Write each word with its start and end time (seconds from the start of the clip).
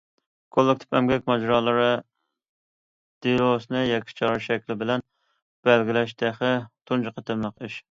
كوللېكتىپ 0.55 0.95
ئەمگەك 0.99 1.27
ماجىرالىرى 1.31 1.89
دېلوسىنى 3.27 3.83
يەككە 3.89 4.17
چارە 4.23 4.41
شەكلى 4.47 4.79
بىلەن 4.83 5.07
بەلگىلەش 5.69 6.19
تېخى 6.25 6.53
تۇنجى 6.91 7.17
قېتىملىق 7.21 7.59
ئىش. 7.69 7.79